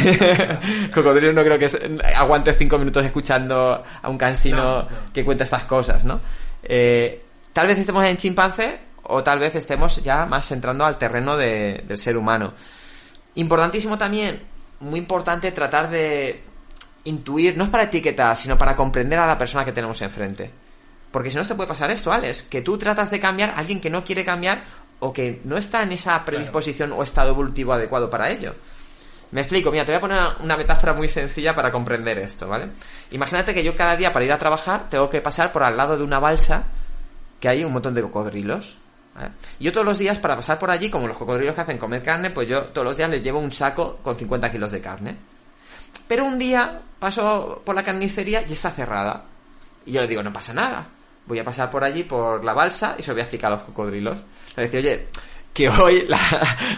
cocodrilo 0.93 1.33
no 1.33 1.43
creo 1.43 1.59
que 1.59 1.65
es- 1.65 1.77
aguantes 2.15 2.55
cinco 2.57 2.77
minutos 2.77 3.03
escuchando 3.05 3.83
a 4.01 4.09
un 4.09 4.17
cansino 4.17 4.57
No, 4.57 4.81
no. 4.83 5.13
que 5.13 5.23
cuenta 5.25 5.43
estas 5.43 5.63
cosas, 5.65 6.03
¿no? 6.03 6.19
Eh, 6.63 7.21
tal 7.53 7.67
vez 7.67 7.77
estemos 7.79 8.03
en 8.05 8.17
chimpancé 8.17 8.79
o 9.03 9.23
tal 9.23 9.39
vez 9.39 9.55
estemos 9.55 10.03
ya 10.03 10.25
más 10.25 10.51
entrando 10.51 10.85
al 10.85 10.97
terreno 10.97 11.37
de- 11.37 11.83
del 11.87 11.97
ser 11.97 12.17
humano. 12.17 12.53
Importantísimo 13.35 13.97
también, 13.97 14.41
muy 14.79 14.99
importante 14.99 15.51
tratar 15.51 15.89
de 15.89 16.41
intuir, 17.03 17.55
no 17.57 17.65
es 17.65 17.69
para 17.69 17.83
etiquetar, 17.83 18.35
sino 18.35 18.57
para 18.57 18.75
comprender 18.75 19.19
a 19.19 19.27
la 19.27 19.37
persona 19.37 19.63
que 19.63 19.71
tenemos 19.71 20.01
enfrente. 20.01 20.51
Porque 21.11 21.29
si 21.31 21.37
no, 21.37 21.43
se 21.43 21.55
puede 21.55 21.69
pasar 21.69 21.89
esto, 21.91 22.11
Alex, 22.11 22.43
que 22.43 22.61
tú 22.61 22.77
tratas 22.77 23.09
de 23.11 23.19
cambiar 23.19 23.51
a 23.51 23.53
alguien 23.57 23.79
que 23.79 23.89
no 23.89 24.03
quiere 24.03 24.25
cambiar 24.25 24.63
o 24.99 25.13
que 25.13 25.41
no 25.43 25.57
está 25.57 25.83
en 25.83 25.91
esa 25.91 26.23
predisposición 26.25 26.91
o 26.91 27.03
estado 27.03 27.29
evolutivo 27.29 27.73
adecuado 27.73 28.09
para 28.09 28.29
ello. 28.29 28.55
Me 29.31 29.41
explico, 29.41 29.71
mira, 29.71 29.83
te 29.85 29.91
voy 29.91 29.97
a 29.97 30.01
poner 30.01 30.17
una- 30.17 30.37
una 30.39 30.57
metáfora 30.57 30.93
muy 30.93 31.09
sencilla 31.09 31.53
para 31.53 31.71
comprender 31.71 32.17
esto, 32.17 32.47
¿vale? 32.47 32.69
Imagínate 33.11 33.53
que 33.53 33.63
yo 33.63 33.75
cada 33.75 33.95
día 33.97 34.11
para 34.13 34.23
ir 34.25 34.31
a 34.31 34.37
trabajar 34.37 34.89
tengo 34.89 35.09
que 35.09 35.21
pasar 35.21 35.51
por 35.51 35.63
al 35.63 35.75
lado 35.75 35.97
de 35.97 36.03
una 36.03 36.19
balsa 36.19 36.63
que 37.39 37.49
hay 37.49 37.63
un 37.63 37.73
montón 37.73 37.93
de 37.93 38.01
cocodrilos. 38.01 38.77
¿vale? 39.13 39.31
Y 39.59 39.65
yo 39.65 39.71
todos 39.73 39.85
los 39.85 39.97
días 39.97 40.17
para 40.19 40.35
pasar 40.35 40.57
por 40.57 40.71
allí, 40.71 40.89
como 40.89 41.07
los 41.07 41.17
cocodrilos 41.17 41.55
que 41.55 41.61
hacen 41.61 41.77
comer 41.77 42.01
carne, 42.01 42.29
pues 42.29 42.47
yo 42.47 42.63
todos 42.65 42.85
los 42.85 42.95
días 42.97 43.09
les 43.09 43.21
llevo 43.21 43.39
un 43.39 43.51
saco 43.51 43.97
con 44.01 44.15
50 44.15 44.49
kilos 44.49 44.71
de 44.71 44.79
carne. 44.81 45.17
Pero 46.07 46.23
un 46.23 46.37
día 46.39 46.79
paso 46.99 47.61
por 47.65 47.75
la 47.75 47.83
carnicería 47.83 48.43
y 48.47 48.53
está 48.53 48.71
cerrada. 48.71 49.25
Y 49.85 49.91
yo 49.91 50.01
le 50.01 50.07
digo, 50.07 50.23
no 50.23 50.31
pasa 50.31 50.53
nada. 50.53 50.87
Voy 51.27 51.39
a 51.39 51.43
pasar 51.43 51.69
por 51.69 51.83
allí, 51.83 52.03
por 52.03 52.43
la 52.43 52.53
balsa, 52.53 52.95
y 52.97 53.01
se 53.03 53.09
lo 53.11 53.15
voy 53.15 53.21
a 53.21 53.23
explicar 53.25 53.51
a 53.51 53.55
los 53.55 53.63
cocodrilos. 53.65 54.23
Le 54.55 54.63
decía, 54.63 54.79
oye, 54.79 55.07
que 55.53 55.69
hoy 55.69 56.05
la, 56.09 56.19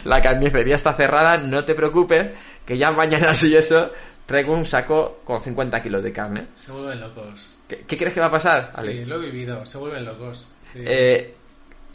la 0.06 0.22
carnicería 0.22 0.76
está 0.76 0.94
cerrada, 0.94 1.38
no 1.38 1.64
te 1.66 1.76
preocupes, 1.76 2.30
que 2.66 2.78
ya 2.78 2.92
mañana 2.92 3.34
sí 3.36 3.56
eso 3.56 3.92
traigo 4.26 4.54
un 4.54 4.66
saco 4.66 5.22
con 5.24 5.42
50 5.42 5.82
kilos 5.82 6.04
de 6.04 6.12
carne. 6.12 6.48
Se 6.56 6.72
vuelven 6.72 7.00
locos. 7.00 7.56
¿Qué, 7.68 7.78
qué 7.88 7.98
crees 7.98 8.14
que 8.14 8.20
va 8.20 8.28
a 8.28 8.32
pasar, 8.32 8.72
Alex? 8.76 9.00
Sí, 9.00 9.06
lo 9.06 9.16
he 9.16 9.26
vivido. 9.26 9.66
Se 9.66 9.78
vuelven 9.80 10.06
locos. 10.06 10.54
Sí. 10.62 10.80
Eh, 10.86 11.34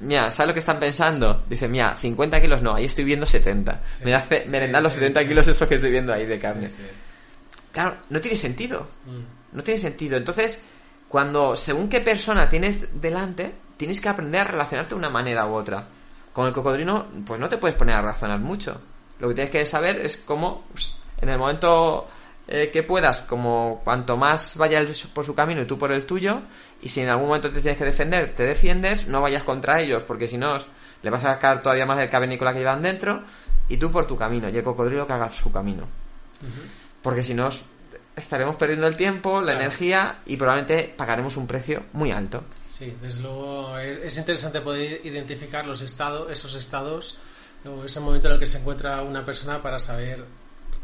mira, 0.01 0.33
¿sabes 0.33 0.49
lo 0.49 0.55
que 0.55 0.59
están 0.61 0.81
pensando? 0.81 1.45
Dice, 1.49 1.69
mira, 1.69 1.95
50 1.95 2.41
kilos 2.41 2.61
no, 2.61 2.75
ahí 2.75 2.87
estoy 2.87 3.05
viendo 3.05 3.25
70. 3.25 3.81
Me 4.05 4.15
hace 4.15 4.43
Sí, 4.43 4.49
merendar 4.51 4.83
los 4.83 4.93
sí, 4.93 4.99
70 4.99 5.21
sí. 5.21 5.29
kilos 5.29 5.47
esos 5.47 5.69
que 5.69 5.77
estoy 5.77 5.93
viendo 5.93 6.13
ahí 6.13 6.27
de 6.27 6.39
carne. 6.41 6.69
Claro, 7.73 7.99
no 8.11 8.21
tiene 8.21 8.37
sentido. 8.37 8.89
Mm. 9.07 9.57
No 9.57 9.63
tiene 9.63 9.79
sentido. 9.79 10.17
Entonces, 10.17 10.61
cuando 11.15 11.55
según 11.55 11.89
qué 11.89 12.01
persona 12.01 12.49
tienes 12.49 13.01
delante, 13.01 13.55
tienes 13.77 14.01
que 14.01 14.09
aprender 14.09 14.41
a 14.41 14.51
relacionarte 14.51 14.97
de 14.97 14.99
una 14.99 15.11
manera 15.11 15.47
u 15.47 15.55
otra. 15.55 15.87
Con 16.33 16.49
el 16.49 16.53
cocodrilo, 16.53 17.07
pues 17.25 17.39
no 17.39 17.49
te 17.49 17.57
puedes 17.57 17.77
poner 17.77 17.95
a 17.95 18.03
razonar 18.03 18.41
mucho. 18.41 18.81
Lo 19.21 19.29
que 19.29 19.35
tienes 19.35 19.53
que 19.53 19.65
saber 19.65 20.01
es 20.01 20.17
cómo, 20.17 20.65
pues, 20.73 20.97
en 21.19 21.29
el 21.29 21.39
momento 21.39 22.09
eh, 22.49 22.69
que 22.73 22.83
puedas, 22.83 23.21
como 23.21 23.81
cuanto 23.85 24.17
más 24.17 24.57
vaya 24.57 24.81
él 24.81 24.93
por 25.13 25.25
su 25.25 25.37
camino 25.37 25.63
y 25.63 25.67
tú 25.67 25.79
por 25.79 25.93
el 25.93 26.05
tuyo, 26.05 26.43
y 26.83 26.89
si 26.89 27.03
en 27.03 27.09
algún 27.09 27.29
momento 27.29 27.49
te 27.49 27.61
tienes 27.61 27.79
que 27.79 27.85
defender, 27.85 28.35
te 28.35 28.43
defiendes, 28.43 29.07
no 29.07 29.21
vayas 29.21 29.45
contra 29.45 29.81
ellos, 29.81 30.03
porque 30.03 30.27
si 30.27 30.37
no, 30.37 30.59
le 31.01 31.11
vas 31.11 31.25
a 31.25 31.35
sacar 31.35 31.63
todavía 31.63 31.87
más 31.87 31.99
del 31.99 32.11
cavernícola 32.11 32.53
que 32.53 32.59
llevan 32.59 32.83
dentro, 32.83 33.23
y 33.69 33.77
tú 33.77 33.89
por 33.93 34.05
tu 34.05 34.17
camino, 34.17 34.49
y 34.49 34.57
el 34.57 34.65
cocodrilo 34.65 35.07
que 35.07 35.13
haga 35.13 35.33
su 35.33 35.53
camino. 35.53 35.87
Porque 37.03 37.23
si 37.23 37.35
no, 37.35 37.51
estaremos 38.17 38.57
perdiendo 38.57 38.87
el 38.87 38.97
tiempo, 38.97 39.41
la 39.41 39.45
Claro. 39.53 39.61
energía 39.61 40.19
y 40.27 40.37
probablemente 40.37 40.93
pagaremos 40.97 41.37
un 41.37 41.47
precio 41.47 41.85
muy 41.93 42.11
alto. 42.13 42.45
Sí, 42.69 42.95
desde 43.03 43.23
luego 43.23 43.79
es, 43.79 43.99
es 44.05 44.19
interesante 44.19 44.61
poder 44.61 45.01
identificar 45.05 45.65
los 45.67 45.81
estados, 45.81 46.31
esos 46.31 46.55
estados, 46.55 47.19
o 47.65 47.85
ese 47.85 48.01
momento 48.01 48.29
en 48.29 48.35
el 48.35 48.41
que 48.41 48.47
se 48.47 48.59
encuentra 48.59 49.01
una 49.03 49.25
persona 49.25 49.63
para 49.63 49.79
saber, 49.79 50.25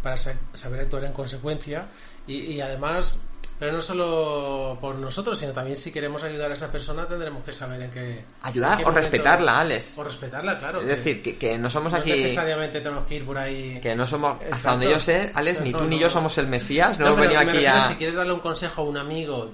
para 0.03 0.17
sa- 0.17 0.35
saber 0.55 0.81
actuar 0.81 1.05
en 1.05 1.13
consecuencia 1.13 1.87
y, 2.27 2.35
y 2.39 2.61
además, 2.61 3.23
pero 3.61 3.73
no 3.73 3.81
solo 3.83 4.77
por 4.81 4.95
nosotros, 4.97 5.39
sino 5.39 5.53
también 5.53 5.77
si 5.77 5.93
queremos 5.93 6.23
ayudar 6.25 6.51
a 6.51 6.55
esa 6.55 6.73
persona 6.73 7.07
tendremos 7.07 7.45
que 7.45 7.53
saber 7.53 7.83
en 7.83 7.91
qué 7.91 8.25
Ayudar 8.43 8.73
en 8.73 8.79
qué 8.79 8.83
o 8.85 8.87
momento- 8.87 9.03
respetarla, 9.11 9.61
Alex. 9.61 9.99
o 9.99 10.03
respetarla, 10.03 10.59
claro. 10.59 10.79
Es 10.81 10.87
que 10.87 10.97
decir, 10.97 11.23
que, 11.23 11.37
que 11.37 11.59
no 11.59 11.69
somos 11.71 11.93
no 11.93 11.99
aquí... 11.99 12.11
necesariamente 12.13 12.81
tenemos 12.81 13.05
que 13.07 13.17
ir 13.17 13.27
por 13.27 13.37
ahí. 13.39 13.79
Que 13.83 13.95
no 13.95 14.07
somos... 14.07 14.39
Hasta 14.51 14.71
donde 14.71 14.91
yo 14.91 14.99
sé, 14.99 15.31
Alex, 15.35 15.61
ni 15.61 15.71
No, 15.73 15.79
tú 15.79 15.85
ni 15.85 15.99
yo 16.01 16.09
somos 16.09 16.37
el 16.39 16.47
Mesías. 16.47 16.99
No, 16.99 17.09
hemos 17.09 17.21
venido 17.21 17.39
aquí 17.41 17.65
a... 17.67 17.81
Si 17.83 17.95
quieres 17.97 18.17
darle 18.17 18.33
un 18.33 18.41
consejo 18.41 18.81
a 18.81 18.85
un 18.87 18.97
amigo, 18.97 19.51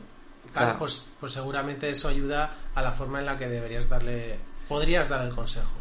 tal, 0.55 0.79
pues, 0.79 1.09
pues 1.19 1.33
seguramente 1.33 1.91
eso 1.91 2.07
ayuda 2.09 2.55
a 2.77 2.83
la 2.83 2.93
forma 2.93 3.19
en 3.19 3.27
la 3.27 3.37
que 3.37 3.49
deberías 3.49 3.89
darle, 3.89 4.39
podrías 4.69 5.09
dar 5.09 5.27
el 5.27 5.35
consejo. 5.35 5.73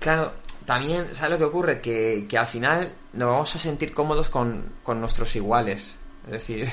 Claro, 0.00 0.32
también, 0.66 1.14
¿sabes 1.14 1.30
lo 1.30 1.38
que 1.38 1.44
ocurre? 1.44 1.80
Que, 1.80 2.26
que 2.28 2.36
al 2.38 2.46
final 2.48 2.92
nos 3.12 3.30
vamos 3.30 3.54
a 3.54 3.58
sentir 3.60 3.94
cómodos 3.94 4.28
con, 4.30 4.72
con 4.82 5.00
nuestros 5.00 5.34
iguales. 5.36 5.96
Es 6.26 6.32
decir, 6.32 6.68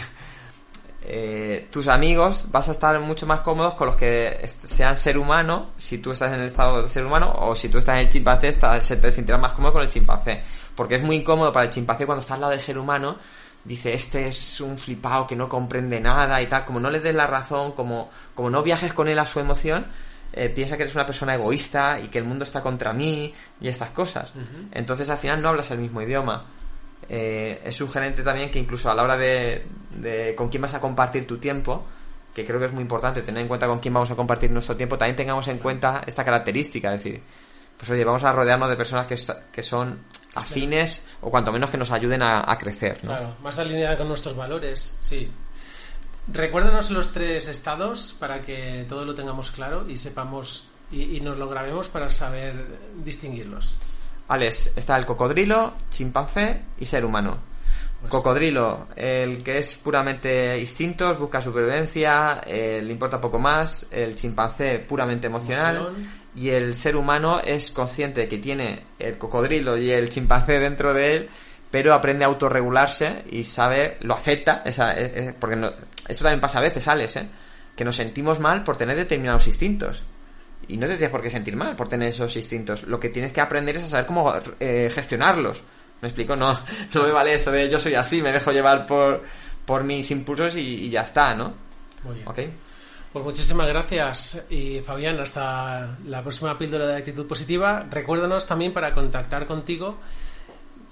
eh, 1.08 1.68
tus 1.72 1.88
amigos 1.88 2.48
vas 2.52 2.68
a 2.70 2.72
estar 2.72 3.00
mucho 3.00 3.26
más 3.28 3.42
cómodos 3.42 3.76
con 3.76 3.88
los 3.88 3.96
que 3.96 4.50
sean 4.64 4.98
ser 4.98 5.18
humano, 5.18 5.72
si 5.78 6.00
tú 6.00 6.12
estás 6.12 6.34
en 6.34 6.40
el 6.40 6.46
estado 6.48 6.82
de 6.82 6.90
ser 6.90 7.06
humano, 7.06 7.32
o 7.38 7.56
si 7.56 7.70
tú 7.70 7.78
estás 7.78 7.96
en 7.96 8.02
el 8.02 8.10
chimpancé, 8.10 8.50
estás- 8.50 8.86
se 8.86 8.98
te 8.98 9.12
sentirás 9.12 9.40
más 9.42 9.54
cómodo 9.54 9.74
con 9.74 9.82
el 9.84 9.88
chimpancé. 9.90 10.42
Porque 10.76 10.96
es 10.96 11.04
muy 11.04 11.18
incómodo 11.18 11.52
para 11.52 11.66
el 11.66 11.70
chimpancé 11.72 12.06
cuando 12.06 12.22
está 12.22 12.34
al 12.36 12.42
lado 12.42 12.52
del 12.52 12.60
ser 12.62 12.78
humano, 12.78 13.18
dice, 13.64 13.94
este 13.94 14.28
es 14.28 14.62
un 14.62 14.78
flipado 14.78 15.26
que 15.26 15.36
no 15.36 15.48
comprende 15.50 16.00
nada 16.00 16.42
y 16.42 16.48
tal, 16.48 16.66
como 16.66 16.80
no 16.80 16.90
le 16.90 17.00
des 17.00 17.16
la 17.16 17.28
razón, 17.28 17.72
como, 17.72 18.10
como 18.34 18.50
no 18.50 18.62
viajes 18.64 18.94
con 18.94 19.08
él 19.08 19.18
a 19.20 19.26
su 19.26 19.40
emoción, 19.40 19.88
eh, 20.34 20.50
piensa 20.50 20.76
que 20.76 20.84
eres 20.84 20.96
una 20.96 21.06
persona 21.06 21.36
egoísta 21.36 22.00
y 22.00 22.08
que 22.10 22.18
el 22.18 22.26
mundo 22.26 22.44
está 22.44 22.62
contra 22.62 22.92
mí 22.94 23.34
y 23.62 23.68
estas 23.68 23.92
cosas. 23.92 24.34
Entonces 24.72 25.10
al 25.10 25.18
final 25.18 25.42
no 25.42 25.50
hablas 25.50 25.72
el 25.72 25.80
mismo 25.80 26.02
idioma. 26.02 26.46
Eh, 27.08 27.62
es 27.64 27.75
sugerente 27.75 28.24
también 28.24 28.50
que 28.50 28.60
incluso 28.60 28.90
a 28.90 28.96
la 28.96 29.04
hora 29.04 29.18
de, 29.18 29.66
de 29.92 30.34
con 30.36 30.50
quién 30.50 30.62
vas 30.62 30.74
a 30.74 30.82
compartir 30.82 31.28
tu 31.28 31.38
tiempo, 31.38 31.86
que 32.34 32.46
creo 32.46 32.60
que 32.60 32.66
es 32.66 32.74
muy 32.74 32.82
importante 32.82 33.22
tener 33.22 33.42
en 33.42 33.48
cuenta 33.48 33.68
con 33.68 33.80
quién 33.80 33.94
vamos 33.94 34.12
a 34.12 34.16
compartir 34.16 34.52
nuestro 34.52 34.75
tiempo, 34.75 34.98
también 34.98 35.16
tengamos 35.16 35.48
en 35.48 35.60
cuenta 35.60 36.02
esta 36.06 36.25
característica, 36.25 36.94
es 36.94 37.04
decir, 37.04 37.22
pues 37.78 37.90
oye, 37.90 38.04
vamos 38.04 38.24
a 38.24 38.32
rodearnos 38.32 38.70
de 38.70 38.75
personas 38.75 39.08
que, 39.08 39.16
que 39.52 39.64
son 39.64 40.00
afines 40.34 41.06
o 41.22 41.30
cuanto 41.30 41.52
menos 41.52 41.70
que 41.70 41.78
nos 41.78 41.92
ayuden 41.92 42.24
a, 42.24 42.58
crecer. 42.58 42.98
Claro, 42.98 43.36
más 43.42 43.60
alineada 43.60 43.98
con 43.98 44.08
nuestros 44.08 44.36
valores, 44.36 44.98
sí. 45.02 45.30
Recuérdanos 46.28 46.90
los 46.90 47.14
tres 47.14 47.48
estados 47.48 48.16
para 48.20 48.42
que 48.42 48.86
todo 48.90 49.06
lo 49.06 49.14
tengamos 49.14 49.52
claro 49.52 49.88
y 49.88 49.98
sepamos 49.98 50.70
y, 50.92 51.18
y 51.18 51.22
nos 51.22 51.38
lo 51.38 51.48
grabemos 51.48 51.88
para 51.88 52.10
saber 52.10 52.66
distinguirlos. 53.04 53.78
Alex, 54.27 54.72
está 54.75 54.98
el 54.98 55.05
cocodrilo, 55.05 55.74
chimpancé 55.89 56.62
y 56.79 56.86
ser 56.86 57.05
humano. 57.05 57.38
Pues- 58.01 58.12
Cocodrilo, 58.12 58.88
el 58.96 59.41
que 59.44 59.58
es 59.60 59.75
puramente 59.77 60.60
instintos, 60.60 61.17
busca 61.17 61.41
supervivencia, 61.41 62.41
eh, 62.46 62.82
le 62.84 62.91
importa 62.91 63.20
poco 63.22 63.39
más, 63.39 63.88
el 63.91 64.15
chimpancé 64.15 64.79
puramente 64.79 65.27
emocional 65.27 65.77
Emoción. 65.77 66.08
y 66.36 66.50
el 66.50 66.75
ser 66.75 66.96
humano 66.96 67.39
es 67.39 67.72
consciente 67.72 68.22
de 68.22 68.27
que 68.27 68.38
tiene 68.38 68.84
el 69.00 69.17
cocodrilo 69.17 69.77
y 69.77 69.91
el 69.91 70.10
chimpancé 70.10 70.53
dentro 70.60 70.94
de 70.94 71.15
él, 71.15 71.29
pero 71.72 71.94
aprende 71.94 72.25
a 72.25 72.27
autorregularse 72.27 73.24
y 73.32 73.44
sabe, 73.44 73.98
lo 74.01 74.13
acepta, 74.13 74.62
esa, 74.65 74.94
eh, 74.94 75.12
eh, 75.29 75.36
porque 75.39 75.55
no- 75.55 75.72
esto 76.08 76.24
también 76.24 76.41
pasa 76.41 76.60
a 76.60 76.62
veces, 76.62 76.88
Alex, 76.88 77.15
¿eh? 77.15 77.27
que 77.75 77.84
nos 77.86 77.96
sentimos 77.96 78.39
mal 78.39 78.63
por 78.63 78.77
tener 78.77 78.96
determinados 78.98 79.48
instintos. 79.48 80.03
Y 80.68 80.78
no 80.78 80.88
te 80.88 80.94
tienes 80.94 81.12
por 81.12 81.22
qué 81.22 81.30
sentir 81.30 81.56
mal 81.56 81.76
por 81.76 81.88
tener 81.88 82.10
esos 82.10 82.36
instintos. 82.36 82.84
Lo 82.84 83.00
que 83.00 83.10
tienes 83.10 83.32
que 83.32 83.42
aprender 83.42 83.76
es 83.78 83.84
a 83.84 83.88
saber 83.88 84.06
cómo 84.06 84.34
eh, 84.60 84.90
gestionarlos. 84.92 85.62
¿Me 86.02 86.08
explico? 86.08 86.36
No, 86.36 86.60
no 86.94 87.04
me 87.04 87.12
vale 87.12 87.34
eso 87.34 87.52
de 87.52 87.70
yo 87.70 87.80
soy 87.80 87.96
así, 87.96 88.22
me 88.22 88.32
dejo 88.32 88.52
llevar 88.52 88.88
por, 88.88 89.24
por 89.66 89.84
mis 89.84 90.10
impulsos 90.12 90.56
y, 90.56 90.86
y 90.86 90.90
ya 90.90 91.02
está, 91.02 91.36
¿no? 91.36 91.54
Muy 92.04 92.16
bien. 92.16 92.28
¿Ok? 92.28 92.40
Pues 93.14 93.24
muchísimas 93.24 93.68
gracias 93.68 94.46
y 94.50 94.82
Fabián, 94.82 95.18
hasta 95.22 95.96
la 96.06 96.22
próxima 96.22 96.58
píldora 96.58 96.86
de 96.86 96.98
actitud 96.98 97.26
positiva. 97.26 97.86
Recuérdanos 97.90 98.46
también 98.46 98.74
para 98.74 98.94
contactar 98.94 99.46
contigo 99.46 99.98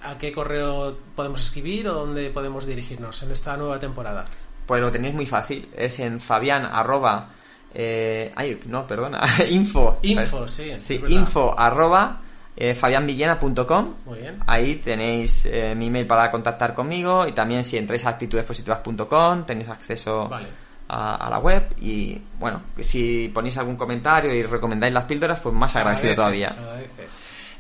a 0.02 0.18
qué 0.18 0.32
correo 0.32 0.98
podemos 1.16 1.42
escribir 1.42 1.88
o 1.90 1.94
dónde 1.94 2.30
podemos 2.30 2.66
dirigirnos 2.66 3.22
en 3.24 3.32
esta 3.32 3.58
nueva 3.58 3.78
temporada. 3.80 4.24
Pues 4.66 4.82
lo 4.82 4.90
tenéis 4.90 5.14
muy 5.14 5.26
fácil. 5.26 5.68
Es 5.76 6.00
en 6.00 6.20
fabián 6.20 6.66
arroba... 6.66 7.30
eh, 7.74 8.32
ay, 8.36 8.60
no, 8.68 8.86
perdona. 8.88 9.22
info. 9.50 9.98
Info, 10.02 10.48
sí. 10.48 10.74
Sí, 10.78 11.02
info 11.08 11.54
arroba 11.58 12.22
eh, 12.56 12.76
fabianvillena.com. 12.76 13.94
Muy 14.06 14.20
bien. 14.20 14.40
Ahí 14.46 14.76
tenéis 14.76 15.46
eh, 15.46 15.74
mi 15.76 15.88
email 15.88 16.06
para 16.08 16.30
contactar 16.30 16.74
conmigo 16.74 17.28
y 17.28 17.32
también 17.32 17.64
si 17.64 17.78
entráis 17.78 18.06
a 18.06 18.10
actitudespositivas.com 18.10 19.46
tenéis 19.46 19.70
acceso 19.70 20.30
Vale. 20.30 20.48
a, 20.88 21.16
a 21.16 21.30
la 21.30 21.40
web 21.40 21.74
y 21.82 22.20
bueno, 22.40 22.62
si 22.80 23.30
ponéis 23.34 23.58
algún 23.58 23.76
comentario 23.76 24.34
y 24.34 24.44
recomendáis 24.44 24.94
las 24.94 25.06
píldoras, 25.06 25.40
pues 25.40 25.56
más 25.56 25.72
Se 25.72 25.80
agradecido 25.80 26.14
agradece, 26.14 26.46
todavía. 26.48 26.88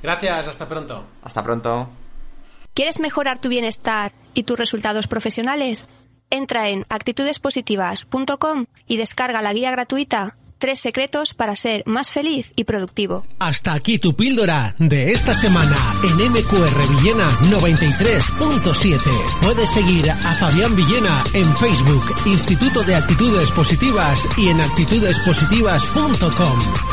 Gracias, 0.03 0.47
hasta 0.47 0.67
pronto. 0.67 1.03
Hasta 1.23 1.43
pronto. 1.43 1.89
¿Quieres 2.73 2.99
mejorar 2.99 3.39
tu 3.39 3.49
bienestar 3.49 4.11
y 4.33 4.43
tus 4.43 4.57
resultados 4.57 5.07
profesionales? 5.07 5.87
Entra 6.33 6.69
en 6.69 6.87
actitudespositivas.com 6.89 8.65
y 8.87 8.97
descarga 8.97 9.43
la 9.43 9.53
guía 9.53 9.69
gratuita 9.69 10.35
Tres 10.63 10.79
secretos 10.79 11.33
para 11.33 11.57
ser 11.57 11.83
más 11.85 12.09
feliz 12.09 12.53
y 12.55 12.63
productivo. 12.63 13.25
Hasta 13.37 13.73
aquí 13.73 13.99
tu 13.99 14.15
píldora 14.15 14.73
de 14.79 15.11
esta 15.11 15.35
semana 15.35 15.75
en 16.05 16.15
MQR 16.31 16.87
Villena 16.87 17.29
93.7. 17.41 18.97
Puedes 19.41 19.69
seguir 19.69 20.09
a 20.09 20.15
Fabián 20.15 20.73
Villena 20.73 21.21
en 21.33 21.53
Facebook, 21.57 22.15
Instituto 22.25 22.81
de 22.83 22.95
Actitudes 22.95 23.51
Positivas 23.51 24.25
y 24.37 24.47
en 24.47 24.61
actitudespositivas.com. 24.61 26.92